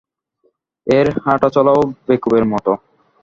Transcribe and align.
এর 0.87 1.07
হাঁটাচলাও 1.25 1.79
বেকুবের 2.07 2.43
মতো। 2.51 2.71